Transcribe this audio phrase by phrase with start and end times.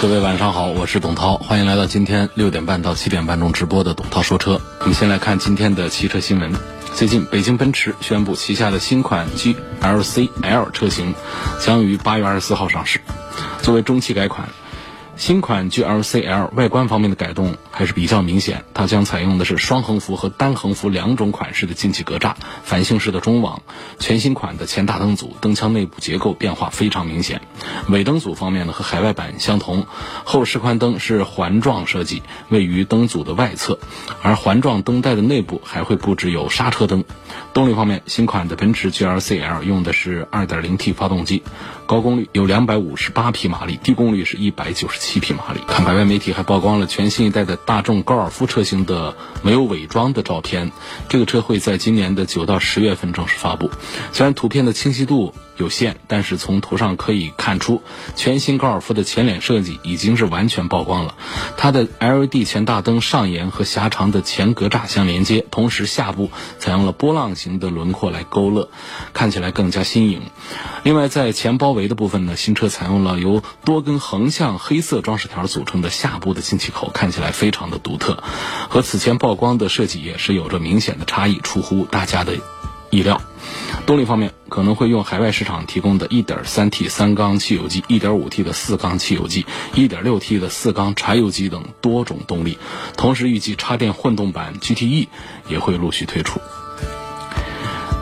[0.00, 4.60] 各位晚上好，我是董涛，欢迎来到今天六点半到七点半钟直播的董涛说车。
[4.78, 6.52] 我们先来看今天的汽车新闻。
[6.94, 11.16] 最近，北京奔驰宣布旗下的新款 GLC L 车型
[11.60, 13.00] 将于八月二十四号上市，
[13.60, 14.48] 作为中期改款。
[15.18, 23.60] 新款 GLC L 外观方面的改动还是比较明显，它将采用的是双横幅和单横幅两种款式的进气格栅，繁星式的中网，
[23.98, 27.40] 全新款的前大灯组，灯腔内部结构变化非常明显。
[27.88, 29.86] 尾灯组方面呢，和海外版相同，
[30.22, 33.80] 后示宽灯是环状设计，位于灯组的外侧，
[34.22, 37.02] 而环状灯带的内部还会布置有刹车灯。
[37.52, 41.42] 动力方面，新款的奔驰 GLC L 用的是 2.0T 发动机，
[41.88, 45.60] 高功率有两百五十八匹马力，低功率是一百九十七匹马力。
[45.66, 50.70] 看海外媒体还曝光了全新一代的大众高尔夫车型的没有伪装的照片，
[51.08, 53.70] 这个车会在今年的九到十月份正式发布。
[54.12, 57.82] 虽然图片的清晰度有限，但是从图上可以看出，
[58.16, 61.14] 全新高尔夫的前脸设计已经是完全曝光了。
[61.56, 68.70] 它的 LED 前大灯上沿和狭长的前格栅相连接，同时下部采用了波浪形的轮廓来勾勒，
[69.12, 70.22] 看起来更加新颖。
[70.84, 78.22] 另外，在前包围的部分呢，新车采用了由多根横向黑色装饰条组成的下部的进气口，看起来非常的独特，
[78.68, 82.36] 和此前曝光的设计也是有着明显的差异，出乎大家的
[82.90, 83.20] 意料。
[83.86, 92.58] 动力方面可能会用海外市场提供的 1.3T 三缸汽油机、1.5T 的四缸汽油机、1.6T 的四缸柴油机等多种动力，
[92.98, 95.08] 同时预计插电混动版 GTE
[95.48, 96.38] 也会陆续推出。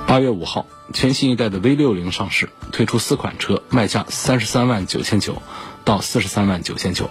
[0.08, 5.40] 八月五号，全新一代的 V 六零上市，推出四款车，卖价三十三万九千九
[5.84, 7.10] 到四十三万九千九。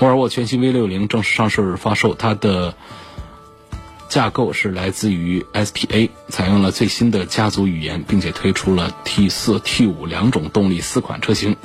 [0.00, 2.74] 沃尔沃全新 V 六零正式上市发售，它的。
[4.08, 11.56] 架构是来自于 SPA，采用了最新的家族语言，并且推出了 T 四、T 五两种动力四款车型。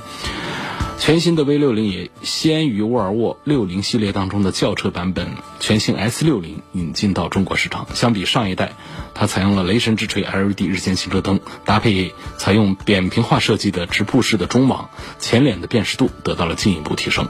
[0.98, 5.30] 全新的 V 六零也先于沃尔沃六零系列当中的轿车版本
[5.62, 7.88] 全新 S 六零引进到中国市场。
[7.94, 8.74] 相比上一代，
[9.14, 14.90] 它采用了雷神之锤 LED 日间行车灯，搭配采用扁平化设计的直瀑式的中网，
[15.20, 17.30] 前脸的辨识度得到了进一步提升。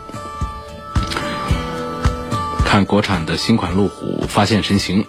[2.69, 5.07] 看国产的新款路虎发现神行，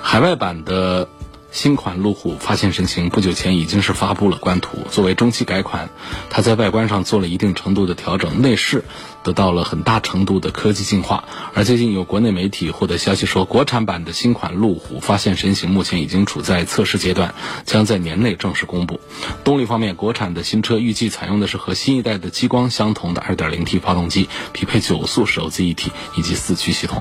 [0.00, 1.08] 海外版的
[1.54, 4.78] 新款路虎发现神行不久前已经是发布了官图。
[4.90, 5.88] 作为中期改款，
[6.28, 8.84] 它在外观上做了一定程度的调整，内饰
[9.22, 11.22] 得到了很大程度的科技进化。
[11.54, 18.98] 而最近有国内媒体获得消息说，国产版的新款路虎发现神行目前已经处在测试阶段，将在年内正式公布。
[19.44, 27.00] 动力方面，国产的新车预计采用的是和新一代的激光相同的 2.0T 发动机，匹配九速手自一体以及四驱系统。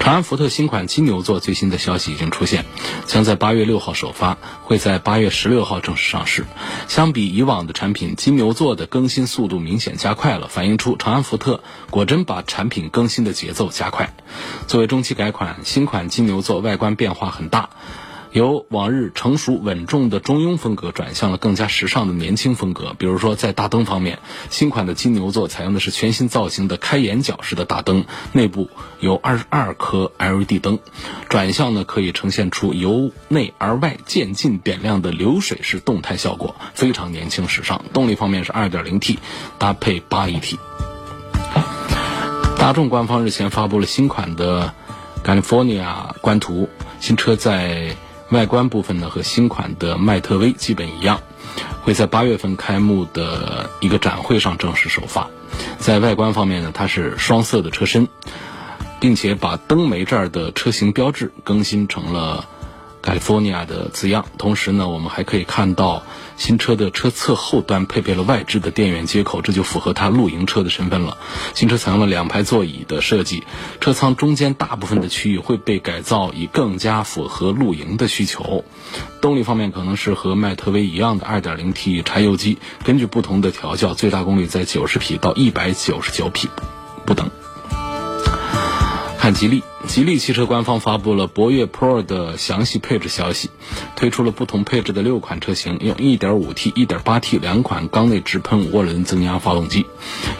[0.00, 2.64] 长安福特新款金牛座最新的消息已经出现，
[3.04, 6.46] 将在八月六号首发，会在八月十六号正式上市。
[6.88, 14.14] 相比以往的产品，金牛座的更新速度明显加快了，反映出长安福特果真把产品更新的节奏加快。
[14.66, 17.68] 作为中期改款，新款金牛座外观变化很大。
[18.32, 22.94] 由往日成熟稳重的中庸风格转向了更加时尚的年轻风格。
[22.96, 24.20] 比如说，在大灯方面，
[24.50, 28.70] 新款的金牛座采用的是全新造型的开眼角式的大灯，内部
[29.00, 30.78] 有二十二颗 LED 灯，
[31.28, 37.84] 转向呢可以呈现出由内而外渐进点亮的流水式动态效果，非常年轻时尚。
[37.92, 39.18] 动力方面是 2.0T
[39.58, 40.56] 搭配 8AT。
[42.56, 44.72] 大众官方日前发布了新款的
[45.24, 46.68] California 官图，
[47.00, 47.96] 新车在。
[48.30, 51.20] 外观部分呢和新款的迈特威基本一样，
[51.82, 55.28] 会在八月份开幕的一个展会上正式首发。
[55.78, 58.08] 在外观方面呢，它是双色的车身，
[59.00, 62.46] 并且把灯眉这儿的车型标志更新成了。
[63.02, 66.02] California 的字样，同时呢，我们还可以看到
[66.36, 71.16] 新车的车侧后端配备了外置的电源接口，这就符合它露营车的身份了。
[71.54, 73.44] 新车采用了两排座椅的设计，
[73.80, 78.64] 车舱中间大部分的区域会被改造，以更加符合露营的需求。
[79.20, 86.48] 动力方面可能是和迈特威一样的 2.0T 柴油机，根据不同的调教，最大功率在90匹到199匹
[87.06, 87.30] 不等。
[89.20, 93.50] 看吉利，吉利汽车官方发布了博越 Pro 的详细配置消息，
[93.94, 99.84] 推出了不同配置的六款车型，用 1.5T、1.8T 两款缸内直喷涡轮增压发动机。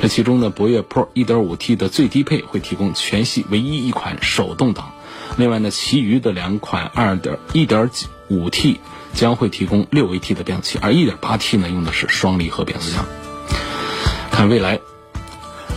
[0.00, 4.92] 这其中呢，博越 Pro 1.5T 的最低配会提供全系唯一一款手动挡，
[5.36, 8.78] 另外呢，其余的两款 2.1.5T
[9.12, 13.04] 将会提供 6AT 的变速器，而 1.8T 呢用的是双离合变速箱。
[14.30, 14.80] 看未来。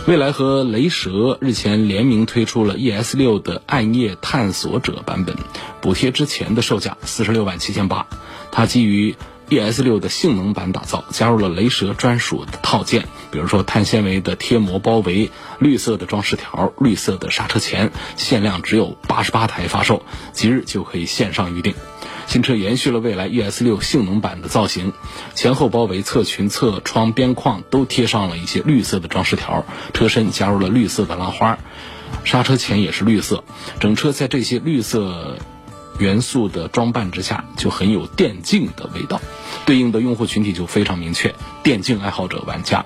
[0.06, 5.34] 蔚来和雷蛇日前联名推出了 ES 六的暗夜探索者版本，
[5.80, 8.06] 补贴之前的售价四十六万七千八。
[8.52, 9.16] 它基于
[9.48, 20.02] ES 六的性能版打造，加入了雷蛇专属的套件，比如说碳纤维的贴膜包围、绿色的装饰条、绿色的刹车钳，限量只有八十八台发售，
[20.34, 21.74] 即日就可以线上预定。
[22.26, 24.92] 新车延续了蔚来 ES 六性能版的造型，
[25.34, 31.58] 前后包围、侧裙、侧窗边框都贴上了一些绿色的装饰条，车身加入了绿色的浪花，
[32.24, 33.44] 刹车钳也是绿色，
[33.78, 35.38] 整车在这些绿色
[35.98, 39.20] 元素的装扮之下，就很有电竞的味道。
[39.64, 42.84] 对应的用户群体就非常明确，电竞爱好者玩家。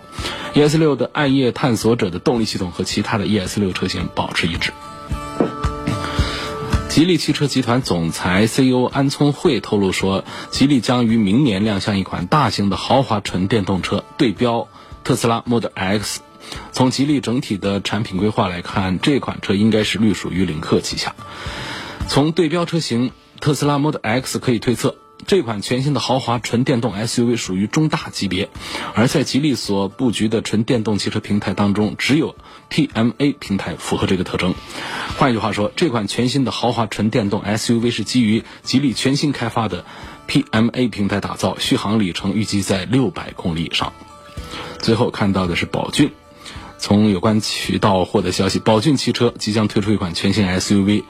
[0.55, 4.73] ES 六的暗夜探索者的动力系统和其他的 ES 六车型保持一致。
[6.99, 14.67] 吉利汽车集团总裁 CEO 安聪慧透露说，吉利将于明年亮相一款大型的豪华纯电动车，对标
[15.05, 16.23] 特斯拉 Model X。
[16.73, 21.15] 从吉利整体的产品规划来看，这款车应该是隶属于领克旗下。
[22.09, 24.97] 从对标车型特斯拉 Model X 可以推测。
[25.27, 28.49] 这款全新的豪华纯电动 SUV 属于中大级别，
[28.95, 32.35] 而在吉利所布局的纯电动汽车平台当中，只有
[32.71, 34.55] PMA 平台符合这个特征。
[35.19, 39.85] 换句话说，这款全新的豪华纯电动 SUV 是基于吉利全新开发的
[40.29, 43.93] PMA 平台打造，续航里程预计在六百公里以上。
[44.79, 46.13] 最后看到的是宝骏，
[46.79, 51.03] 从有关渠道获得消息，宝骏汽车即将推出一款全新 SUV。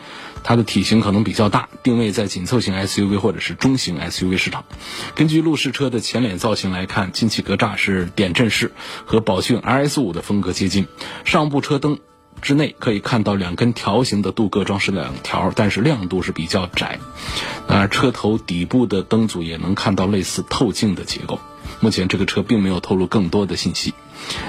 [0.43, 4.65] 它的体型可能比较大，定位在紧凑型 SUV 或者是中型 SUV 市场。
[5.15, 8.73] 根据路试车的前脸造型来看，进气格栅是点阵式，
[9.05, 10.87] 和宝骏 RS5 的风格接近。
[11.25, 11.99] 上部车灯
[12.41, 16.99] 之内可以看到两根条形的镀铬装饰两条，但是亮度是比较窄。
[17.67, 21.39] 而车头底部的灯组也能看到类似透镜的结构。
[21.81, 23.93] 目前这个车并没有透露更多的信息。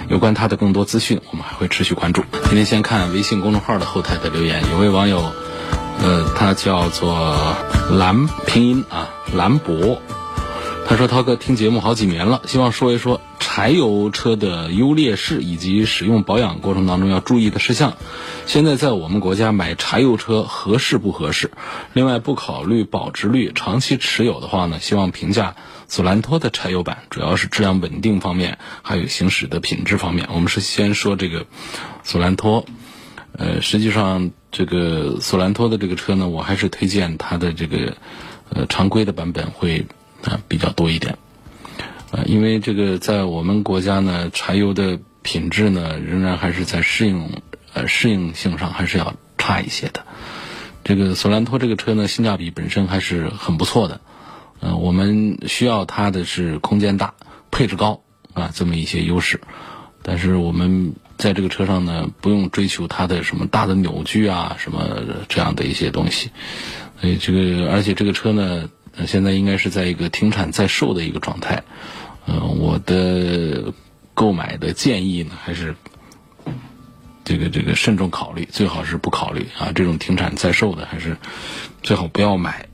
[0.07, 2.23] 有关它的更多资讯，我们还会持续关注。
[2.45, 5.31] 今天先看微信公众号的后台的留言，有位网友。
[6.01, 7.55] 呃，他叫做
[7.91, 10.01] 蓝拼音啊，蓝博。
[10.87, 17.93] 他说：“涛哥听节目好几年了，希望说一说柴油车的优劣势以及使用保养过程当中要注意的事项。
[18.47, 21.51] 现在在我们国家买柴油车合适不合适？
[21.93, 25.55] 另外，不考虑保值率，长期持有的话呢，希望评价
[25.87, 30.27] 索兰托的柴油版，主要是质量稳定方面，还有行驶的品质方面。
[30.33, 31.45] 我们是先说这个
[32.03, 32.65] 索兰托。”
[33.33, 37.95] 呃，实际上，这个索兰托的这个车呢，我还是推荐它的这个
[38.49, 39.85] 呃常规的版本会
[40.23, 41.17] 啊比较多一点，
[42.11, 47.41] 呃，因为这个在我们国家呢，柴油的品质呢，仍然还是在适应
[47.73, 50.03] 呃适应性上还是要差一些的。
[50.83, 54.01] 这个索兰托这个车呢，性价比本身还是很不错的，
[54.59, 57.13] 嗯，我们需要它的是空间大、
[57.51, 58.01] 配置高
[58.33, 59.39] 啊这么一些优势，
[60.01, 60.93] 但是我们。
[61.19, 66.31] 在这个车上呢，不用追求它的什么大的扭矩啊，什么这样的一些东西。
[67.01, 68.69] 所以这个，而且这个车呢，
[69.05, 71.63] 现在应该是在一个停产在售的一个状态。
[72.25, 73.73] 嗯，我的
[74.13, 75.75] 购买的建议呢，还是
[77.25, 79.73] 这个这个慎重考虑，最好是不考虑啊。
[79.75, 81.17] 这种停产在售的，还是
[81.83, 82.69] 最好不要买。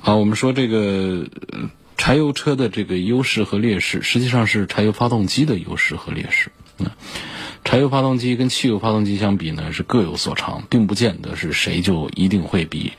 [0.00, 1.26] 好，我们说这个
[1.96, 6.52] 柴油车的这个优势和劣势，实际上是柴油发动机的优势和劣势。
[6.78, 6.90] 嗯。
[7.64, 12.92] 柴油发动机跟汽油发动机相比呢，是各有所长，并不见得是谁就一定会比，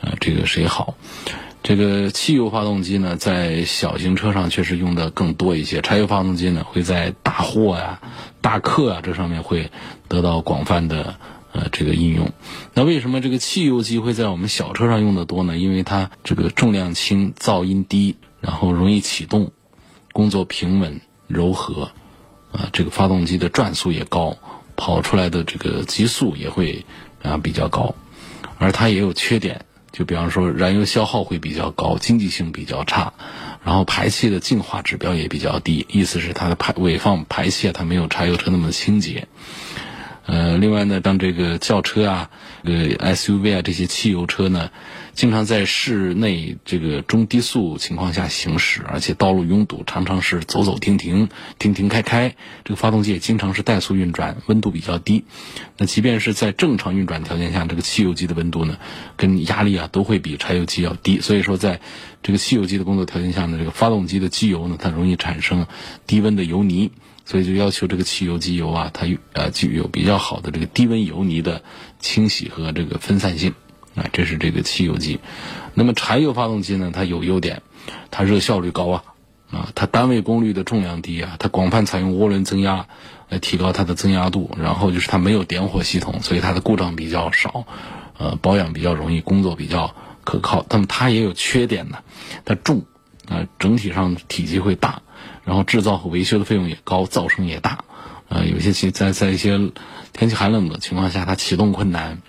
[0.00, 0.94] 呃，这个谁好。
[1.62, 8.00] 这个汽油发动机呢，在小型车上确实用的更多一些，柴油发动机呢，会在大货呀、
[8.40, 9.70] 大客啊这上面会
[10.08, 11.16] 得到广泛的
[11.52, 12.32] 呃这个应用。
[12.74, 15.56] 那为什么这个汽油机会在我们小车上用的多呢？
[15.56, 19.52] 因为它这个重量轻、噪音低，然后容易启动，
[20.12, 21.92] 工作平稳、柔和。
[22.52, 24.36] 啊，这个发动机的转速也高，
[24.76, 26.86] 跑出来的这个极速也会
[27.22, 27.94] 啊比较高，
[28.58, 33.12] 而它也有缺点，就比方说燃油消耗会比较高，经济性比较差，
[33.64, 39.28] 然后排气的净化指标也比较低，意思是它的排尾放排气它没有柴油车那么清洁。
[40.28, 42.30] 呃，另外呢，当这个轿车啊、
[42.62, 44.70] 呃 SUV 啊这些汽油车呢，
[45.14, 55.24] 经常在室内这个中低速情况下行驶，而且道路拥堵，常常是走走停停、停停开开，这个发动机也经常是怠速运转，温度比较低。
[55.78, 58.76] 那即便是在正常运转条件下，这个汽油机的温度呢，
[59.16, 61.22] 跟压力啊都会比柴油机要低。
[61.22, 61.80] 所以说，在
[62.22, 65.66] 这个汽油机的工作条件下呢，这个发动机的机油呢，它容易产生
[66.06, 66.90] 低温的油泥。
[67.28, 71.62] 所以就要求这个汽油机油啊，它呃具有比较好的这个低温油泥的
[72.00, 73.52] 清洗和这个分散性
[73.94, 75.20] 啊，这是这个汽油机。
[75.74, 77.60] 那么柴油发动机呢，它有优点，
[78.10, 79.04] 它热效率高啊，
[79.50, 82.86] 啊，它单位功率的重量低啊，它广泛采用涡轮增压
[83.28, 87.66] 来提高它的增压度，然后就是它没有点火系统，所以它的故障比较少，
[88.16, 89.94] 呃，保养比较容易，工作比较
[90.24, 90.64] 可靠。
[90.70, 91.98] 那么它也有缺点呢，
[92.46, 92.86] 它重
[93.28, 95.02] 啊，整体上体积会大。
[95.48, 97.82] 然后制造和维修的费用也高，噪声也大，
[98.28, 99.58] 呃，有些其在在一些
[100.12, 102.20] 天气寒冷的情况下，它启动困难。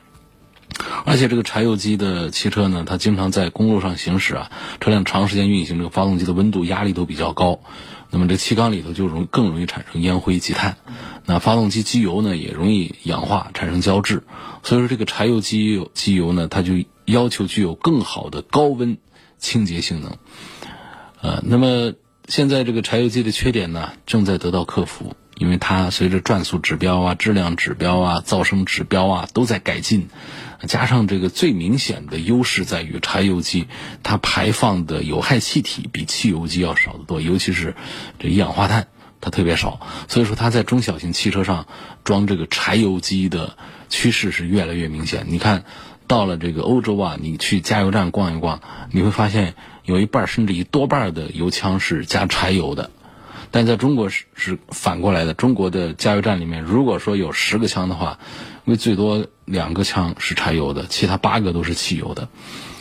[1.04, 4.50] 而且这个柴油机的汽车呢，它经常在公路上行驶啊，
[4.80, 7.60] 车辆长时间运行，这个发动机的温度压力都比较高，
[8.10, 10.78] 那么这气缸里头就容更容易产生烟灰积碳，
[11.26, 14.24] 那发动机机油呢也容易氧化产生胶质，
[14.64, 18.98] 所以说这个柴油机油机油呢，它就要求具有更好的高温
[19.40, 20.18] 清洁性能，
[21.22, 21.96] 呃，那么。
[22.30, 30.10] 现在这个柴油机的缺点呢，正在得到克服，因为它随着转速指标啊、质量指标啊、噪声指标啊都在改进，
[30.68, 33.66] 加上这个最明显的优势在于柴油机
[34.04, 37.76] 它排放的有害气体比汽油机要少得多，尤其是
[38.20, 38.90] 这一氧化碳
[39.22, 41.66] 它特别少，所以说它在中小型汽车上
[42.04, 43.58] 装这个柴油机的
[43.90, 45.26] 趋势是越来越明显。
[45.30, 45.64] 你看
[46.06, 49.56] 到了这个欧洲啊，你去加油站逛一逛，你会发现。
[49.90, 52.92] 有一半甚至一多半的油枪是加柴油的，
[53.50, 55.34] 但在中国是是反过来的。
[55.34, 58.20] 中国的加油站里面，如果说有十个枪的话，
[58.66, 62.28] 为最多两个枪是柴油的，其他八个都是汽油的。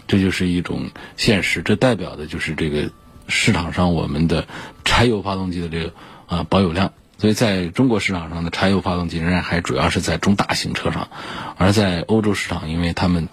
[0.07, 2.91] 这就是一种现实，这代表的就是这个
[3.27, 4.47] 市场上我们的
[4.85, 5.95] 柴油发动机的这个
[6.27, 6.93] 啊保有量。
[7.17, 11.09] 所以在中国市场上的柴油发动机仍然还主要是在中大型车上，
[11.57, 13.29] 而在欧洲市场，因为他们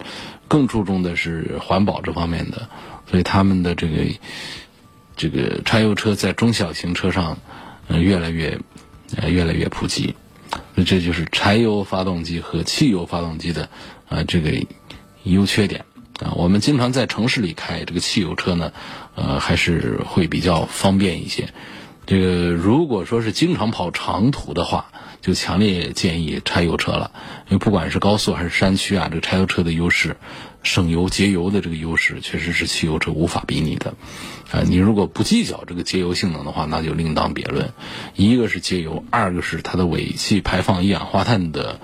[0.48, 2.70] 更注重的是环保这方面的。
[3.10, 4.04] 所以他们的这个
[5.16, 7.38] 这个柴油车在中小型车上，
[7.88, 8.58] 呃，越来越
[9.16, 10.14] 呃越来越普及。
[10.74, 13.68] 那这就是柴油发动机和汽油发动机的
[14.08, 14.66] 啊这个
[15.22, 15.84] 优缺点
[16.20, 16.32] 啊。
[16.36, 18.72] 我们经常在城市里开这个汽油车呢，
[19.14, 21.48] 呃，还是会比较方便一些。
[22.06, 27.10] 这个如果说是经常跑长途的话，就强烈建议柴油车了。
[27.48, 30.16] 因为不管是高速还是山区啊，这个柴油车的优势。
[30.66, 33.94] 省油节油的这个优势，确实是汽油车无法比拟的。
[34.50, 37.72] 啊，你如果不计较这个节油性能的话，那就另当别论。
[38.14, 41.80] 一个是节油，二个是它的尾气排放一氧化碳的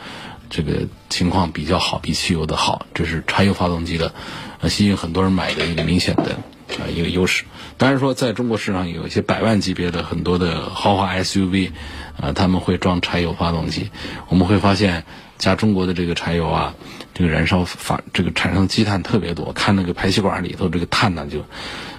[0.50, 2.86] 这个情况比较好，比汽油的好。
[2.92, 4.14] 这是柴油发动机的
[4.60, 6.38] 呃吸引很多人买的一个明显的
[6.80, 7.44] 啊一个优势。
[7.76, 11.72] 当然说，在中国市场有一些百万级别的很多的豪华 SUV，
[12.20, 13.90] 啊，他们会装柴油发动机。
[14.28, 15.04] 我们会发现，
[15.38, 16.74] 加中国的这个柴油啊。
[17.14, 21.44] 这个燃烧发这个产生积碳特别多，看那个排气管里头这个碳呢就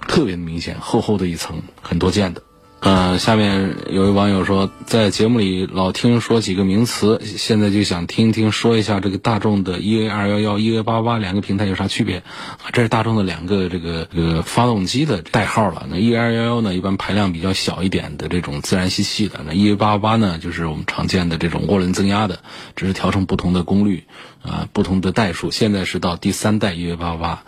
[0.07, 2.41] 特别明显，厚厚的一层，很多见的。
[2.83, 12.17] 呃，下面有位网友说，在节目里老听说几个名词，现在就想听听说一下这个大众的 EA 二幺幺、EA 八八两个平台有啥区别？
[12.17, 15.87] 啊这是大众的两个这个这个发动机的代号了。
[15.89, 22.39] 那 EA 二幺幺呢，一般排量比较小一点的这种自然吸气的；那 EA 八八呢，就是我们常见的这种涡轮增压的，
[22.75, 24.03] 只是调成不同的功率
[24.41, 25.51] 啊，不同的代数。
[25.51, 27.43] 现在是到第三代 EA 八八，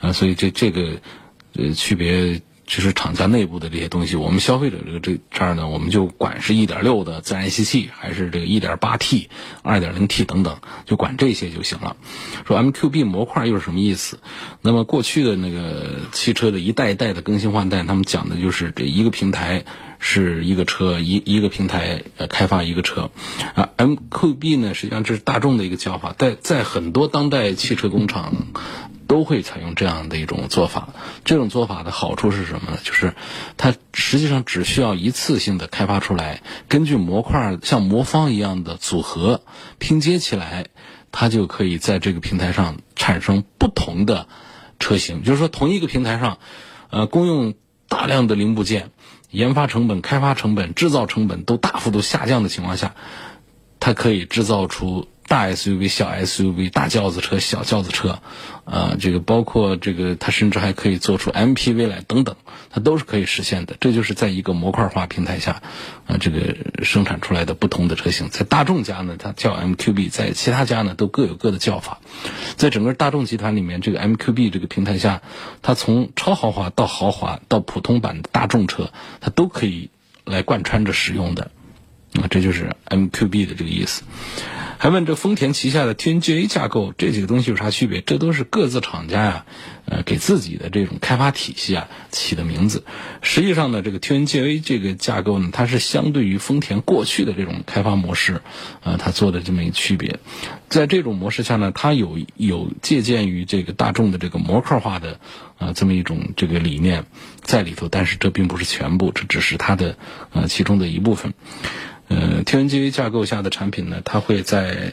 [0.00, 0.94] 啊，所以这这个
[1.54, 2.42] 呃区别。
[2.72, 9.28] 就是厂家内部的这些东西，我们消费者这个这这儿呢，我们就管是一点六的自然吸气，还是这个一点八 T、
[9.62, 11.98] 二点零 T 等等，就管这些就行了。
[12.46, 14.20] 说 MQB 模块又是什么意思？
[14.62, 19.66] 那么过去的那个汽车的一代一代的更新换代，他们讲的就是这一个平台
[19.98, 23.10] 是一个车，一一个平台呃开发一个车。
[23.54, 28.46] 啊，MQB 呢，实际上这是大众的一个叫法，在在很多当代汽车工厂。
[29.12, 30.88] 都会采用这样的一种做法。
[31.22, 32.78] 这种做法的好处是什么呢？
[32.82, 33.12] 就是
[33.58, 39.42] 它实际上只需要一次性的开发出来，根据模块像魔方一样的组合
[39.78, 40.64] 拼接起来，
[41.10, 44.28] 它就可以在这个平台上产生不同的
[44.78, 45.22] 车型。
[45.22, 46.38] 就是说，同一个平台上，
[46.88, 47.52] 呃，共用
[47.88, 48.92] 大量的零部件，
[49.30, 52.94] 研发成本、开发成本、制造成本都大幅度下降的情况下，
[53.78, 55.06] 它可以制造出。
[55.26, 58.20] 大 SUV、小 SUV、大轿子车、小轿子车，
[58.64, 62.36] 啊，这个包括这个它甚至还可以做出 MPV 来等等，
[62.70, 63.76] 它都是可以实现的。
[63.80, 65.62] 这就是在一个模块化平台下，
[66.06, 68.28] 啊，这个生产出来的不同的车型。
[68.28, 72.00] 在大众家呢，它叫 MQB；在其他家呢，都各有各的叫法。
[72.56, 75.22] 在整个大众集团里面，这个 MQB 这个平台下，
[75.62, 79.90] 它从超豪华到豪华到普通版的大众车，它都可以
[80.24, 81.50] 来贯穿着使用的。
[82.20, 84.02] 啊，这就是 MQB 的这个意思。
[84.78, 88.00] 还问这丰田旗下的 TNGA 架构这几个东西有啥区别？
[88.00, 89.46] 这都是各自厂家呀，
[89.84, 92.82] 呃，给自己的这种开发体系啊起的名字。
[93.20, 98.42] 实际上呢，这个 TNGA 这个架构呢，它是相对于丰田过去的这种开发模式，
[98.82, 100.18] 呃，它做的这么一个区别。
[100.68, 105.20] 在这种模式下呢，它有有借鉴于这个大众的这个模块化的
[105.58, 107.04] 啊这么一种这个理念
[107.40, 109.96] 在里头，但是这并不是全部，这只是它的
[110.32, 111.34] 呃其中的一部分。
[112.08, 114.92] 呃，TNGA 架构下的产品呢，它会在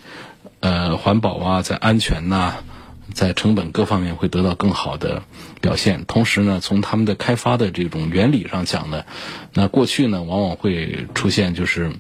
[0.59, 2.55] 呃环保啊，在安全呐，
[3.13, 5.23] 在成本各方面会得到更好的
[5.61, 6.05] 表现。
[6.05, 9.03] 同时呢，从他们的开发的这种原理上讲呢，
[9.53, 11.91] 那过去呢往往会出现就是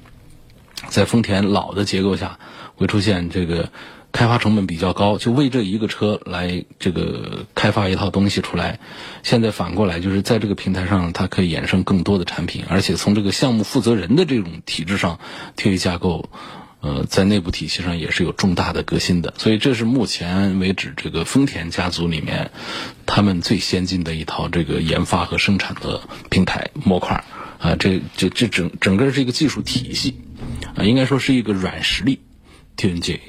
[0.87, 2.39] 在丰田老的结构下
[2.75, 3.69] 会出现这个。
[4.11, 8.79] 开发成本比较高，就为这一个车来这个开发一套东西出来。
[9.23, 15.19] 现在反过来，就是在这个平台上，它可以衍生更多的产品，而且从这个项目负责人的这种体制上
[15.55, 16.29] ，T A 架构，
[16.81, 19.33] 呃，在内部体系上也是有重大的革新的。
[19.37, 22.51] 所以这是目前为止这个丰田家族里面
[23.05, 27.23] 他们最先进的一套这个研发和生产的平台模块
[27.59, 30.15] 啊，这这这整整个是一个技术体系
[30.75, 32.19] 啊，应该说是一个软实力
[32.75, 33.19] tng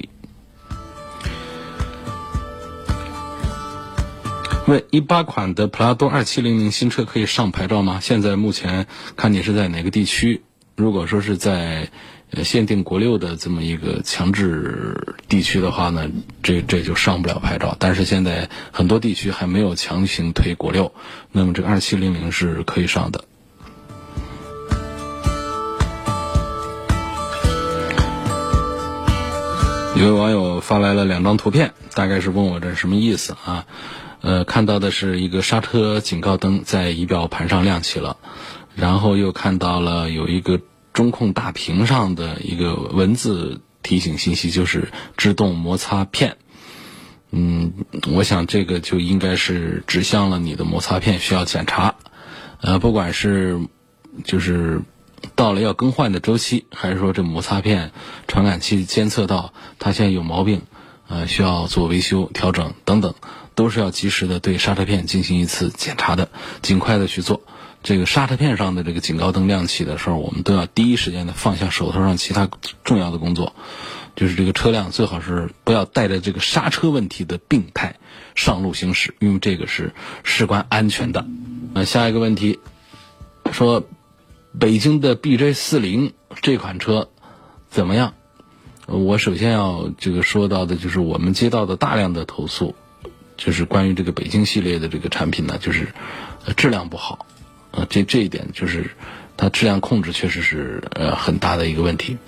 [4.71, 7.99] 问一八款的普拉多二七零零新车可以上牌照吗？
[8.01, 8.87] 现在目前
[9.17, 10.43] 看你是在哪个地区？
[10.77, 11.89] 如果说是在
[12.41, 16.09] 限定国六的这么一个强制地区的话呢，
[16.41, 17.75] 这这就上不了牌照。
[17.79, 20.93] 但是现在很多地区还没有强行推国六，
[21.33, 23.25] 那么这个二七零零是可以上的。
[29.97, 33.65] 有位网友发来了两张图片，大概是问我这什么意思啊？
[34.21, 38.17] 呃，看到的是一个刹车警告灯在仪表盘上亮起了，
[38.75, 40.59] 然后又看到了有一个
[40.93, 46.37] 中控大屏上的一个文字提醒信息，就是制动摩擦片。
[47.31, 47.73] 嗯，
[48.13, 51.95] 我想这个就应该是指向了你的摩擦片需要检查。
[52.59, 53.59] 呃，不管是
[54.23, 54.81] 就是
[55.33, 57.91] 到了要更换的周期，还是说这摩擦片
[58.27, 60.61] 传感器监测到它现在有毛病，
[61.07, 63.15] 呃，需要做维修调整等等。
[63.61, 66.29] 都是要及时的对刹车片进行一次检查的，
[66.63, 67.43] 尽快的去做。
[67.83, 72.49] 这个刹车片上的这个警告灯亮起的时候，我们都要第一时间的放下手头上其他
[72.83, 73.53] 重要的工作，
[74.15, 77.97] 就是这个车辆最好是不要带着这个刹车问题的病态
[78.33, 79.93] 上路行驶，因为这个是
[80.23, 81.23] 事关安全的。
[81.75, 82.57] 那下一个问题，
[83.51, 83.83] 说
[84.59, 87.09] 北京的 BJ 四零这款车
[87.69, 88.15] 怎么样？
[88.87, 92.73] 我首先要这个说到的就是我们接到的大量的投诉。
[93.43, 95.87] 就是关于这个北京系列的这个产品呢，就是
[96.55, 97.25] 质量不好，
[97.71, 98.91] 呃，这这一点就是
[99.35, 102.19] 它质量控制确实是呃很大的一个问题。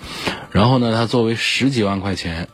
[0.50, 2.48] 然后呢，它作为十几万块钱，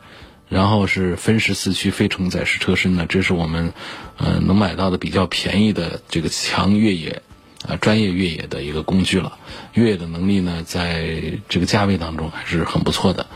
[0.50, 3.72] 然后是分时四驱非承载式车身呢，这是我们
[4.18, 7.22] 呃能买到的比较便宜的这个强越野
[7.66, 9.38] 啊专业越野的一个工具了。
[9.72, 13.26] 越野的能力呢，在这个价位当中还是很不错的，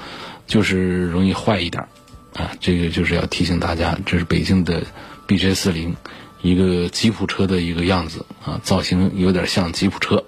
[0.46, 1.88] 就是容易坏一点
[2.34, 2.52] 啊。
[2.60, 4.82] 这个就是要提醒大家，这是北京的。
[5.26, 5.96] B J 四零，
[6.42, 10.24] 一个吉普车的一个样子啊，造型有点像吉普车，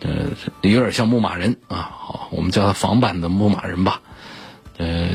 [0.00, 0.26] 呃，
[0.62, 1.90] 有点像牧马人啊。
[1.92, 4.00] 好，我们叫它仿版的牧马人吧。
[4.78, 5.08] 呃，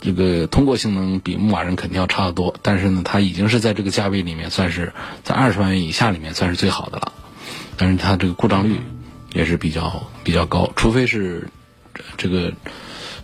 [0.00, 7.12] 这个通过性能比牧马人肯定要差得多，但是呢，它已经是在这个价位里面算是在二十万元以下里面算是最好的了。
[7.76, 8.80] 但是它这个故障率
[9.32, 11.48] 也是比较比较高，除非是
[12.16, 12.52] 这个。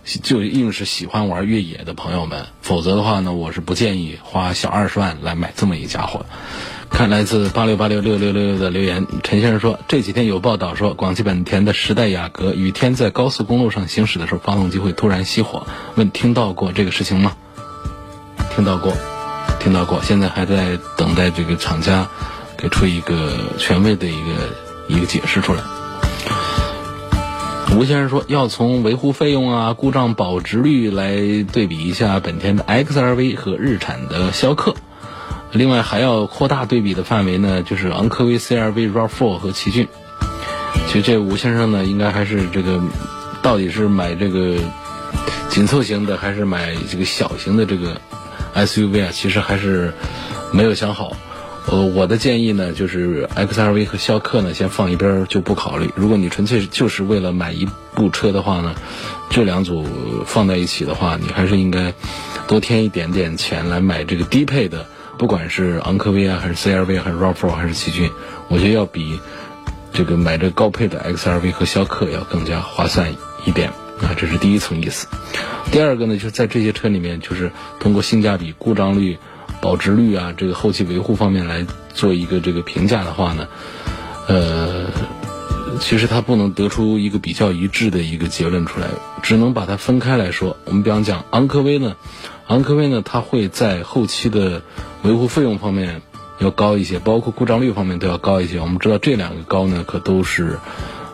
[0.03, 6.25] 就硬是喜欢玩越野的朋友们，否则的话呢，我是不建议花小二十万来买这么一家伙。
[6.89, 15.65] 看来自八六八六六六六六的留言，陈先生说这几天有报道说，广汽本田的时代雅阁雨天在高速公路上行驶的时候，发动机会突然熄火。
[15.95, 17.33] 问听到过这个事情吗？
[18.53, 18.93] 听到过，
[19.61, 20.01] 听到过。
[20.03, 22.09] 现在还在等待这个厂家
[22.57, 24.33] 给出一个权威的一个
[24.89, 25.63] 一个解释出来。
[27.77, 31.15] 吴先生说，要从维护费用啊、故障保值率来
[31.51, 34.75] 对比一下本田的 XRV 和日产的逍客。
[35.51, 39.87] 另外还要扩大对比的范围呢，就是昂科威 CRV、RAV4 和奇骏。
[40.87, 42.79] 其实这吴先生呢，应该还是这个，
[43.41, 44.57] 到底是买这个
[45.49, 47.99] 紧凑型的还是买这个小型的这个
[48.53, 49.93] SUV 啊，其实还是
[50.51, 51.13] 没有想好。
[51.67, 55.89] 呃，我的建议呢，就是 XRV 和逍客呢，先放一边就不考虑。
[55.95, 58.75] 如果你纯粹就是为了买一部车的话呢，
[59.29, 59.85] 这两组
[60.25, 61.93] 放在一起的话，你还是应该
[62.47, 64.85] 多添一点点钱来买这个低配的，
[65.17, 68.09] 不管是昂科威啊，还是 CRV，还是 RAV4，还是奇骏，
[68.49, 69.19] 我觉得要比
[69.93, 73.13] 这个买这高配的 XRV 和逍客要更加划算
[73.45, 73.69] 一点
[74.01, 74.11] 啊。
[74.17, 75.07] 这是第一层意思。
[75.71, 79.19] 第二个呢，就是在这些车里面，就是通过性价比、故障率。
[79.61, 83.47] 保值率啊，这个后期维护方面来做一个这个评价的话呢，
[84.27, 84.87] 呃，
[85.79, 88.87] 其实它不能得出一个比较一致的一个结论出来，
[89.21, 90.57] 只能把它分开来说。
[90.65, 91.95] 我们比方讲昂科威呢，
[92.47, 94.63] 昂科威呢，它会在后期的
[95.03, 96.01] 维护费用方面
[96.39, 98.59] 要高一些，包括故障率方面都要高一些。
[98.59, 100.57] 我们知道这两个高呢，可都是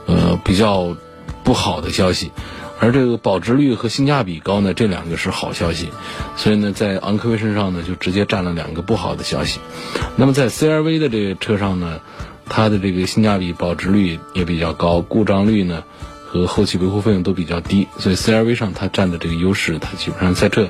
[0.06, 0.96] 呃比较
[1.44, 2.32] 不好的消息。
[2.80, 5.90] 而这个保值率和性价比高呢，这两个是好消息，
[6.36, 9.60] 所以呢，在昂科威身上呢，就直接占了两个不好的消息。
[10.16, 12.00] 那么在 CRV 的这个车上呢，
[12.48, 15.84] 它的这个性价比、保值率也比较高，故障率呢
[16.26, 20.70] 和后期维护费用都比较低，所以 CRV 上它占的这个优势，它基本上在这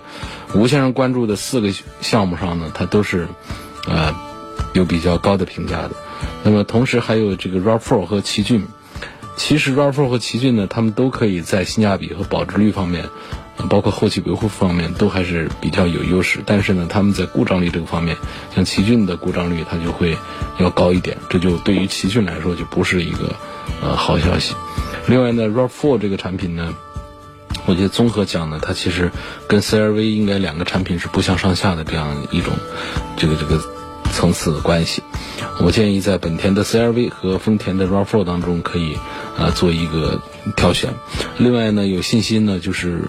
[0.56, 3.28] 吴先生关注的四个项目上呢，它都是
[3.86, 4.16] 呃
[4.74, 5.92] 有比较高的评价的。
[6.44, 8.66] 那么同时还有这个 RAV4 和奇骏。
[9.38, 13.06] 其实 RAV4 和奇骏呢，他们都可以在性价比和保值率方面，
[13.70, 16.40] 包括后期维护方面，都还是比较有优势。
[16.46, 18.18] 但是呢，他们在故障率这个方面，
[18.56, 20.18] 像奇骏的故障率它就会
[20.58, 23.36] 要高一点，这就对于奇骏来说就不是一个
[23.82, 24.56] 呃好消息。
[25.08, 26.74] 另外呢，RAV4 这个产品呢，
[27.68, 29.12] 我觉得综合讲呢，它其实
[29.48, 32.54] 跟 CRV 应该两个产品是不相上下的这样一种
[33.16, 33.62] 这个这个
[34.18, 35.04] 层次的关系。
[35.62, 38.98] 我建议在本田的 CRV 和丰田的 RAV4 当中可以。
[39.38, 40.20] 啊，做一个
[40.56, 40.96] 挑选。
[41.38, 43.02] 另外呢，有信心呢，就是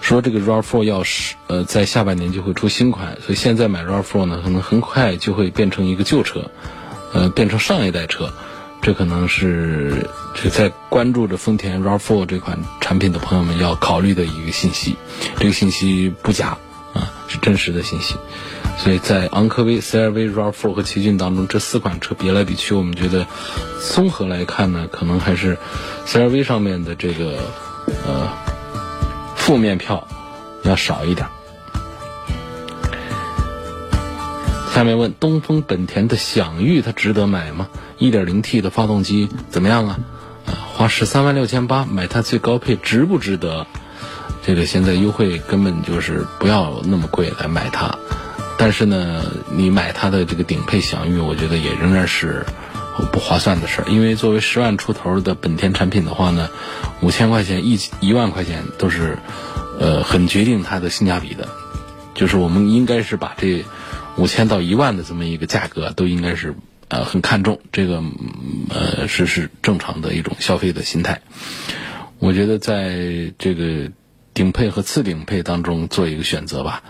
[0.00, 6.50] 说这个 RAV4 要是呃在下半年就会出新款，所以现在买 RAV4 呢，可能很快就会变成一个旧车，
[7.12, 8.32] 呃，变成上一代车。
[8.80, 14.96] 这可能是这在关注着丰田 RAV4 这款产品的朋友们要考虑的一个信息。
[15.38, 16.56] 这个信息不假
[16.94, 18.14] 啊，是真实的信息。
[18.78, 23.26] 所以在昂科威、CRV、RAV4 和奇骏当中，这四款车比来比去，我们觉得
[23.92, 25.58] 综合来看呢，可能还是
[26.06, 27.38] CRV 上面的这个
[28.06, 28.32] 呃
[29.36, 30.08] 负面票
[30.62, 31.28] 要少一点。
[34.72, 39.98] 下面问东风本田的享域它值得买吗？1.0T 的发动机怎么样啊？
[40.74, 43.66] 花十三万六千八买它最高配值不值得？
[44.42, 47.98] 这个现在优惠根本就是不要那么贵来买它。
[48.60, 52.44] 但是呢，你买它的这个顶配享域，我觉得也仍然是
[53.10, 53.88] 不划算的事儿。
[53.88, 56.50] 因为作为十万出头的本田产品的话呢，
[57.00, 59.16] 五千块钱一一万块钱都是
[59.78, 61.48] 呃很决定它的性价比的。
[62.14, 63.64] 就是我们应该是把这
[64.16, 66.54] 五千到一万的这么一个价格都应该是
[66.88, 68.02] 呃很看重，这个
[68.68, 71.22] 呃是是正常的一种消费的心态。
[72.18, 73.90] 我觉得在这个
[74.34, 76.82] 顶配和次顶配当中做一个选择吧。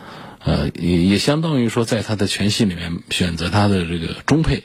[0.42, 4.64] 呃，也也相当于说，在它的全系里面选择它的这个中配，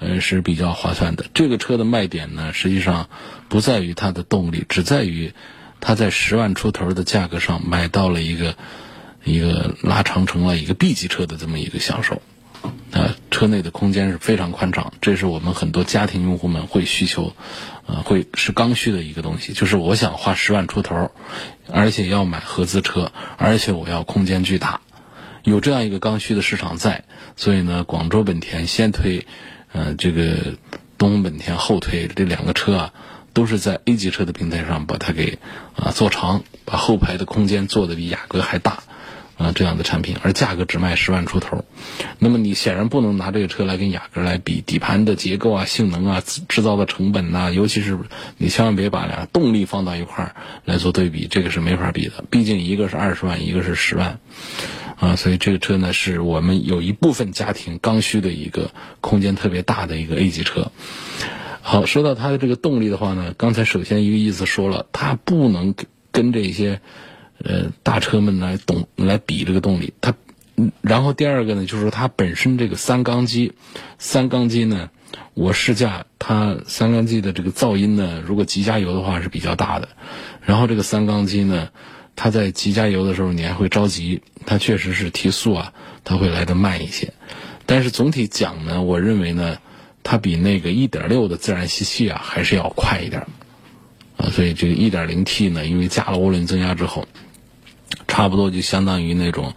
[0.00, 1.24] 呃是比较划算的。
[1.34, 3.08] 这个车的卖点呢，实际上
[3.48, 5.32] 不在于它的动力，只在于
[5.80, 8.56] 它在十万出头的价格上买到了一个
[9.22, 12.20] 一个拉长成了一个 B 级车的这么一个享受。
[12.92, 17.36] 啊，车内的空间是非常宽敞，这是我们很多家庭用户们会需求，
[17.86, 19.52] 呃，会是刚需的一个东西。
[19.52, 21.10] 就是我想花十万出头，
[21.70, 24.80] 而且要买合资车，而且我要空间巨大。
[25.44, 27.04] 有这样一个刚需的市场在，
[27.36, 29.26] 所以呢，广州本田先推，
[29.72, 30.54] 呃，这个
[30.96, 32.92] 东风本田后推这两个车啊，
[33.34, 35.38] 都是在 A 级车的平台上把它给
[35.76, 38.84] 啊做长，把后排的空间做的比雅阁还大，
[39.36, 41.64] 啊这样的产品，而价格只卖十万出头，
[42.18, 47.98] 那么你显然不能拿这个车来跟雅阁来比，底盘的结构啊、性能啊、制造的成本呐，尤其是
[48.38, 54.20] 你千万别把俩动力放到一块儿来做对比，这个是没法比的，毕竟一个是二十万，一个是十万。
[54.96, 60.70] 啊，所以这个车呢，是我们有一部分家庭刚需的一个空间特别大的一个 A 级车。
[61.62, 65.74] 好，说到它的这个动力的话呢，刚才首先一个意思说了，它不能
[66.12, 66.80] 跟这些
[67.42, 69.92] 呃大车们来动来比这个动力。
[70.00, 70.14] 它，
[70.80, 73.52] 然后第二个呢，就是说它本身这个三缸机，
[73.98, 74.90] 三缸机呢，
[75.34, 79.88] 我试驾它三缸机的这个噪音呢，如果急加油的话是比较大的。
[80.40, 81.70] 然后这个三缸机呢。
[82.16, 84.22] 它在急加油的时候，你还会着急。
[84.46, 85.72] 它确实是提速啊，
[86.04, 87.14] 它会来的慢一些。
[87.66, 89.58] 但是总体讲呢，我认为呢，
[90.02, 93.26] 它比那个1.6的自然吸气啊还是要快一点。
[94.16, 97.08] 啊，所以这个 1.0T 呢，因为加了涡轮增压之后，
[98.06, 99.54] 差不多就相当于那种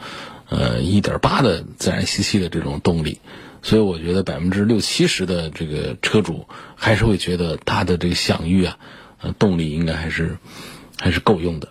[0.50, 3.20] 呃一点八的自然吸气的这种动力。
[3.62, 8.78] 所以我觉得百分之六七十的这个车主还是会觉得它的这个享域啊，
[9.20, 10.38] 呃，动力应该还是
[10.98, 11.68] 还是够用的。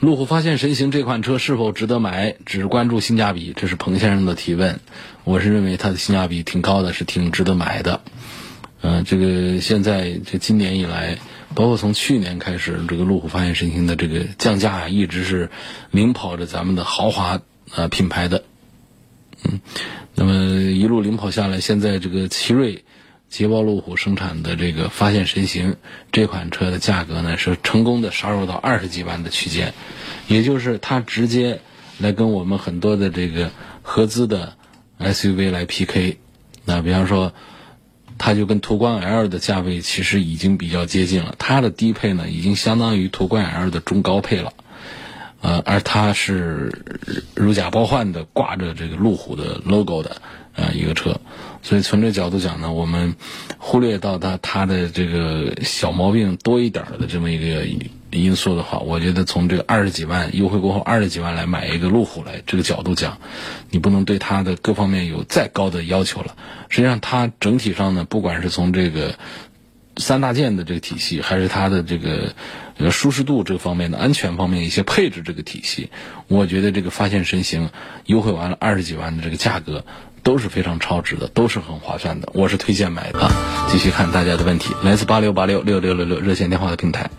[0.00, 2.36] 路虎发现神行这款车是否值得买？
[2.44, 4.78] 只关注性价比，这是彭先生的提问。
[5.24, 8.02] 我是认为它的性价比挺高的，是挺值得买的。
[8.82, 11.18] 呃，这个现在这今年以来，
[11.54, 15.50] 包括从去年开始，这个路虎发现神行的这个降价啊，一直是
[15.90, 17.40] 领跑着咱们的豪华
[17.74, 18.44] 呃品牌的。
[19.44, 19.60] 嗯，
[20.14, 20.34] 那么
[20.72, 22.84] 一路领跑下来，现在这个奇瑞、
[23.28, 25.76] 捷豹路虎生产的这个发现神行
[26.12, 29.74] 这款车的价格呢，是成功的杀入到二十几万的区间，
[30.28, 31.60] 也就是它直接
[31.98, 33.50] 来跟我们很多的这个
[33.82, 34.54] 合资的
[34.98, 36.18] SUV 来 PK。
[36.64, 37.32] 那比方说，
[38.16, 44.52] 它就跟途观 L 的价位其实已经比较接近了，它的低配呢已经相当于途观 L 的中高配了。
[45.42, 46.82] 呃，而它是
[47.34, 50.22] 如假包换的，挂着这个路虎的 logo 的
[50.54, 51.20] 呃一个车，
[51.66, 53.16] 所以从这角度讲呢，我们
[53.58, 57.66] 忽略到它它的这个小毛病多一点的这么一个
[58.12, 63.18] 因素的话，我觉得从这个二十几万优惠过后二十几万来买一个路虎来这个角度讲，
[63.70, 66.36] 你不能对它的各方面有再高的要求了。
[66.68, 69.18] 实际上，它整体上呢，不管是从这个
[69.96, 72.32] 三大件的这个体系，还是它的这个。
[72.78, 75.88] 呃，舒适度这方面的安全方面一些配置这个体系，
[76.28, 77.70] 我觉得这个发现神行
[78.04, 79.86] 优惠完了二十几万的这个价格
[80.26, 83.30] 都是非常超值的，都是很划算的，我是推荐买的。
[83.68, 87.12] 继续看大家的问题，来自八六八六六六六六热线电话的平台。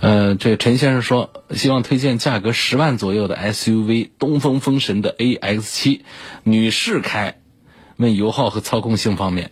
[0.00, 6.06] 呃，这陈先生说希望推荐价格十万左右的 SUV 东风风神的 AX 七，
[6.42, 7.36] 女士开，
[7.98, 9.50] 问油耗和操控性方面，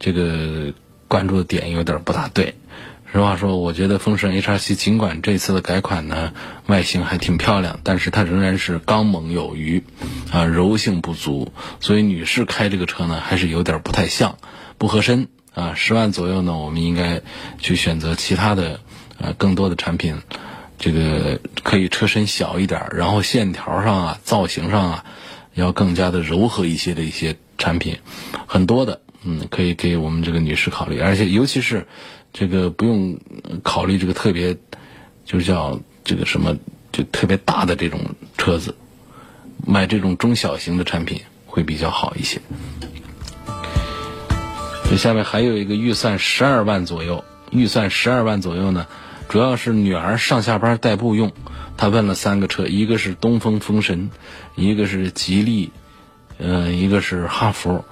[0.00, 0.74] 这个
[1.06, 2.56] 关注的点有点不大对。
[3.14, 6.32] 实话说，我觉得风神 HRC 尽管这次的改款呢，
[6.66, 9.84] 外形还挺漂亮，但是它仍然是刚猛有余，
[10.32, 14.36] 啊，柔性不足，所以女士开这个车呢，还是有点不太像，
[14.78, 15.74] 不合身啊。
[15.76, 17.22] 十万左右呢，我们应该
[17.60, 18.80] 去选择其他的，
[19.18, 20.20] 呃，更多的产品，
[20.80, 25.04] 这个可以车身小一点，然后线条上啊、造型上啊，
[25.54, 27.98] 要更加的柔和一些的一些产品，
[28.48, 31.86] 很多的，嗯，可以给我们这个女士考虑，而且尤其是。
[32.34, 33.18] 这个不用
[33.62, 34.56] 考虑这个特别，
[35.24, 36.58] 就是叫这个什么，
[36.90, 38.00] 就特别大的这种
[38.36, 38.74] 车子，
[39.64, 42.40] 买这种中小型的产品会比较好一些。
[44.90, 48.88] 这下面还有一个预算十二万左右，预算十二万左右呢，
[49.28, 51.32] 主要是女儿上下班代步用。
[51.76, 54.10] 他问了三个车，一个是东风风神，
[54.56, 55.70] 一个是吉利，
[56.38, 57.84] 嗯，一个是哈弗，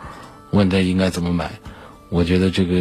[0.51, 1.53] 问他应该怎么买。
[2.13, 2.77] 我觉得这个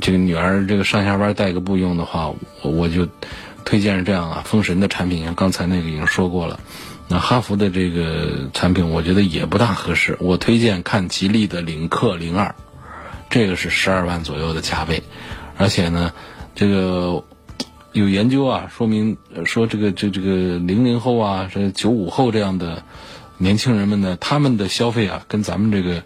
[0.00, 3.06] 这个女儿这个上下班带个步用的话，我我就
[3.62, 4.42] 推荐是这样啊。
[4.46, 6.58] 风神的产品，像刚才那个已经说过了。
[7.08, 10.16] 那哈弗的这个产品，我觉得也不大合适。
[10.18, 12.54] 我推荐看吉利的领克零二，
[13.28, 15.02] 这个是十二万左右的价位，
[15.58, 16.10] 而且呢，
[16.54, 17.22] 这个
[17.92, 22.82] 有研究啊，说明说这个这这个零零后啊，这九五后这样的
[23.36, 26.02] 年轻人们呢，他们的消费啊，跟咱们这个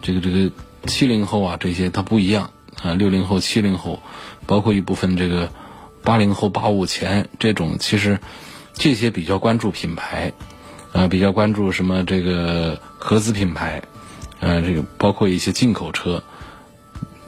[0.00, 0.50] 这个这个。
[0.86, 2.50] 七零后啊，这些它不一样
[2.82, 2.94] 啊。
[2.94, 4.00] 六零后、七零后，
[4.46, 5.50] 包括一部分这个
[6.02, 8.18] 八零后、八五前这种，其实
[8.74, 10.32] 这些比较关注品牌，
[10.92, 13.82] 啊，比较关注什么这个合资品牌，
[14.40, 16.22] 呃，这个包括一些进口车。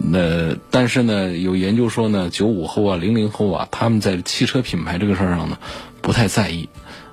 [0.05, 5.59] 那但是呢，有研究说呢，九五后啊、零零后啊，他们在汽车品牌这个事儿上呢，
[6.01, 6.69] 不太在意，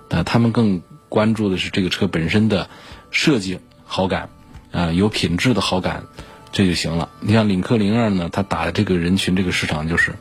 [0.09, 2.67] 啊，他们更关注的是这个车本身的
[3.11, 4.29] 设计好感，
[4.71, 6.05] 啊，有品质的好感。
[6.51, 7.09] 这就行了。
[7.19, 10.15] 你像领克零二呢，它打的这个人群这个市场就是，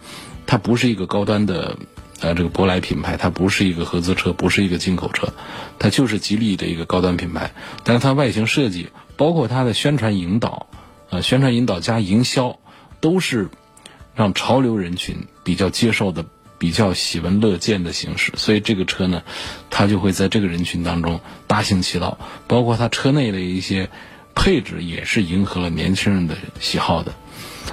[0.46, 1.78] 它不是一个高端的，
[2.20, 5.32] 呃，这个舶来品牌，它不是一个合资车，不是一个进口车，
[5.78, 7.52] 它就是吉利的一个高端品牌。
[7.82, 10.66] 但是它外形设计，包括它的宣传引导，
[11.10, 12.58] 呃，宣传引导加营销，
[13.00, 13.48] 都是
[14.14, 16.26] 让潮流人群比较接受的、
[16.58, 18.32] 比较喜闻乐见的形式。
[18.36, 19.22] 所以这个车呢，
[19.70, 22.18] 它就会在这个人群当中大行其道。
[22.46, 23.88] 包括它车内的一些。
[24.40, 27.12] 配置也是迎合了年轻人的喜好的，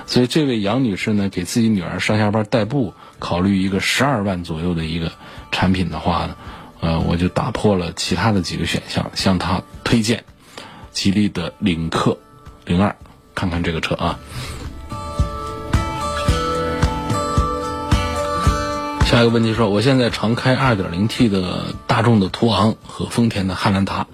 [0.07, 5.11] 所以这位杨女士呢，给自己女儿上下班代步，考虑一个十二万左右的一个
[5.51, 6.35] 产品的话呢，
[6.81, 10.25] 呃，我就打破了其他的几个选项，向她推荐
[10.91, 12.17] 吉利的领克
[12.65, 12.95] 零二，
[13.35, 14.19] 看看这个车啊。
[19.05, 24.07] 下一个问题说，我现在常开 2.0T 的大众的途昂和丰田的汉兰达。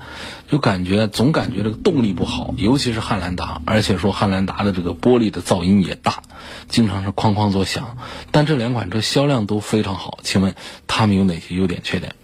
[0.52, 6.24] 就感觉总感觉这个动力不好，尤其是汉兰达，而且说汉兰达的这个玻璃的噪音也大，
[6.68, 7.96] 经常是哐哐作响。
[8.32, 10.54] 但这两款车销量都非常好，请问
[10.88, 12.16] 它们有哪些优点缺点？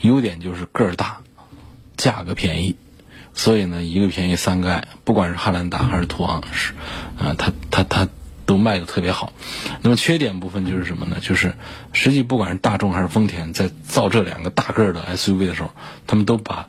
[0.00, 1.18] 优点就是个儿大，
[1.98, 2.76] 价格便宜，
[3.34, 6.72] 所以呢，一个便宜三个爱，不管是汉兰达还是途昂，是
[7.18, 8.08] 啊，它它它
[8.46, 9.34] 都卖的特别好。
[9.82, 11.18] 那么缺点部分就是什么呢？
[11.20, 11.54] 就是
[11.92, 15.70] 实际不管是大众还是丰田，在造这两个大个儿的 SUV 的时候，
[16.06, 16.66] 他们都把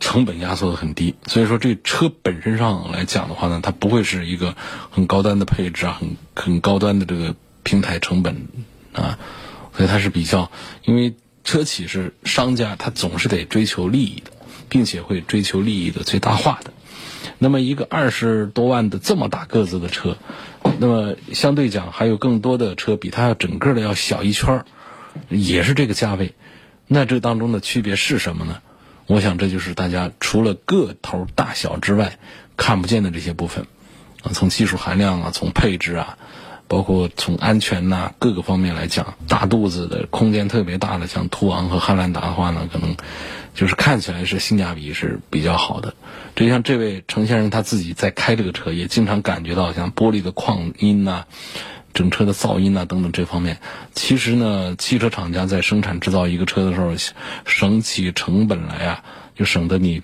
[0.00, 4.54] 成本压缩的很低，所以说这车本身上来讲的话呢，它不会是一个
[4.90, 8.46] 很高端的配置啊，很很高端的这个平台成本
[8.92, 9.18] 啊，
[9.74, 10.50] 所以它是比较，
[10.84, 14.30] 因为车企是商家，他总是得追求利益的，
[14.68, 16.72] 并且会追求利益的最大化的。
[17.38, 20.16] 那么一个二十多万的这么大个子的车，
[20.78, 24.66] 那么相对讲还有更多的车比它要整个的要小一圈儿，
[25.28, 26.34] 也是这个价位，
[26.86, 28.60] 那这当中的区别是什么呢？
[29.08, 32.18] 我想这就是大家除了个头大小之外
[32.58, 33.66] 看不见的这些部分，
[34.22, 36.18] 啊，从技术含量啊，从配置啊，
[36.68, 42.96] 包括从安全呐各个方面来讲，大肚子的空间特别大的，像途昂和汉兰达的话呢，可能
[43.54, 45.94] 就是看起来是性价比是比较好的。
[46.36, 51.24] 就像这位程先生他自己在开这个车，也经常感觉到像玻璃的矿音呐。
[51.94, 53.60] 整车的噪音啊等等这方面，
[53.94, 56.92] 其实呢，汽车厂家在生产制造一个车的时候，
[57.44, 60.02] 省起成本来啊，就省得你，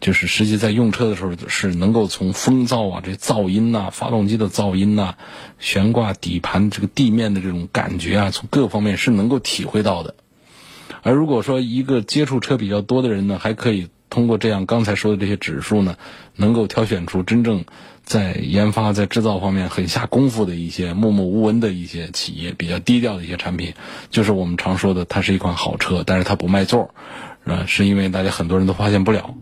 [0.00, 5.14] 就是实际在用车的时候是能够从风噪啊、这噪音呐、发动机的噪音呐、
[5.58, 10.14] 悬挂底盘这个地面的这种感觉啊，从各方面是能够体会到的。
[11.02, 15.96] 而如果说一个接触车比较多的人呢，还可以通过这样刚才说的这些指数呢，
[16.36, 17.64] 能够挑选出真正。
[18.04, 23.74] 在研发、在制造方面很下功夫的一些默默无闻的一些企业，比较低调的一些产品，
[24.10, 26.94] 就是我们常说的，它是一款好车，但是它不卖座，
[27.44, 29.34] 啊，是因为大家很多人都发现不了，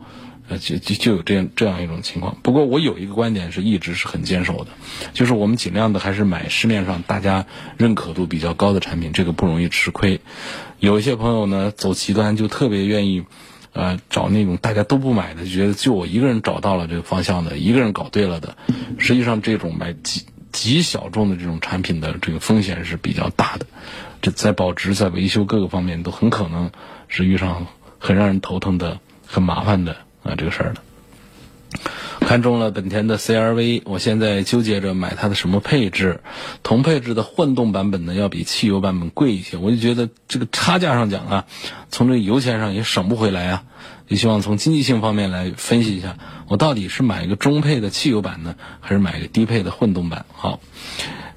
[0.49, 2.39] 呃，就就就有这样这样一种情况。
[2.43, 4.71] 不过我有一个观点是一直是很坚守的，
[5.13, 10.21] 就是我们尽量的还是买市面上大家认可度比较高的产品，这个不容易吃亏。
[10.81, 13.23] 有一些朋友呢走极端，就特别愿意。
[13.77, 18.57] 呃，找那种大家都不买的，觉得就我一个人找到了这个方向的，一个人搞对了的。
[18.97, 23.67] 实际上，这种买极极小众的这种产品的这个风险是比较大的，
[24.23, 26.71] 这在保值、在维修各个方面都很可能
[27.07, 27.67] 是遇上
[27.99, 30.81] 很让人头疼的、很麻烦的啊这个事儿的。
[32.21, 36.21] 看中了本田的 CRV，我现在纠结着买它的什么配置。
[36.63, 39.57] 同配置的混动版本呢，要比汽油版本贵一些。
[39.57, 41.45] 我就觉得这个差价上讲啊，
[41.91, 43.65] 从这个油钱上也省不回来啊。
[44.09, 50.27] 也希望从经济性方面来分析一下，我到底是买一个中配的汽油版呢，还是买一个低配的混动版？
[50.33, 50.61] 好，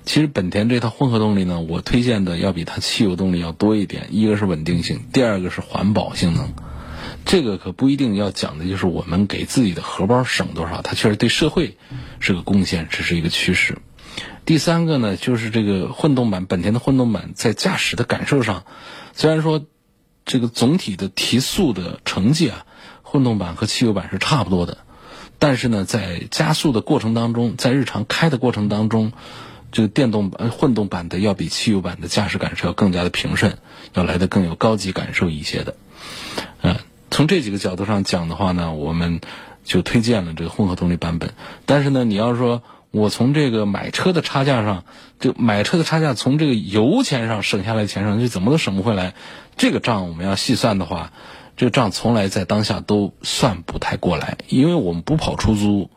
[0.05, 4.09] 其实本田这套混合动力呢，我推荐的要比它汽油动力要多一点。
[4.11, 6.53] 一个是稳定性，第二个是环保性能。
[7.29, 11.77] 这个可不一定要讲的就是我们给自己的荷包省多少，它确实对社会
[12.19, 13.77] 是个贡献，这是一个趋势。
[14.45, 18.63] 第三个呢，就是这个混动版本田的混动版在驾驶的感受上，
[19.13, 19.63] 虽然说
[20.25, 22.65] 这个总体的提速的成绩啊，
[23.03, 24.79] 混动版和汽油版是差不多的，
[25.37, 29.11] 但是呢，在加速的过程当中，在日常开的过程当中，
[29.71, 33.59] 这个电动版混动版的要比汽油版的驾驶感受要更加的平顺，
[33.93, 35.75] 要来的更有高级感受一些的，
[36.63, 36.75] 嗯。
[37.19, 39.19] 从这几个角度上讲的话呢，我们
[39.65, 41.33] 就推荐了这个混合动力版本。
[41.65, 44.85] 但是呢，你要说我从这个买车的差价上，
[45.19, 49.15] 就买车的差价从这个油钱上省下来钱上，就怎么都省不回来。
[49.57, 51.11] 这个账我们要细算的话，
[51.57, 55.89] 这个账从来在当下都算不太过来，因为我们不跑出租，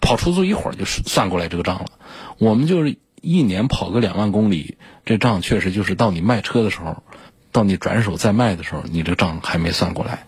[0.00, 1.86] 跑出租一会儿就算过来这个账了。
[2.38, 7.04] 我们就是一年跑个两万公里，这账确实就是到你卖车的时候。
[7.52, 10.26] 到你转手再卖的时候，你这账还没算过来。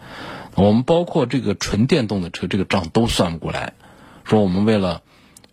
[0.56, 3.74] 我们包括这个纯电动的车，这个账都算不过来。
[4.24, 5.02] 说我们为了，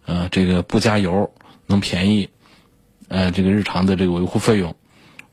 [0.06, 1.32] 呃，这个不加油
[1.68, 2.30] 能便宜，
[3.10, 4.76] 呃，这个日常的这个维护费用，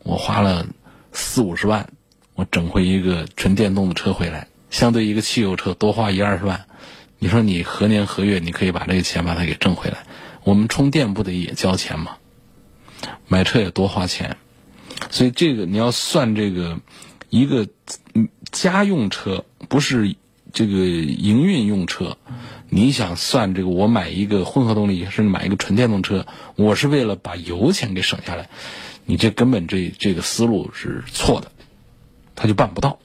[0.02, 0.66] 我花了
[1.12, 1.88] 四五十万，
[2.34, 6.66] 我整回一个纯电动的车回来，相对一个汽油车多花一二十万。
[7.18, 9.98] 你说你何年何月你可以把这个钱把它给挣回来？
[10.42, 12.16] 我们充电不得也交钱吗？
[13.28, 14.36] 买车也多花钱。
[15.10, 16.80] 所以这个你要算这个
[17.30, 17.68] 一个
[18.52, 20.16] 家用车，不是
[20.52, 22.16] 这个营运用车。
[22.68, 28.48] 你想算这个，我买一个混合动力，甚至买一个纯电动车，我是为了把油钱给省下来。
[29.04, 31.50] 你这根本这这个思路是错的，
[32.36, 33.00] 他就办不到。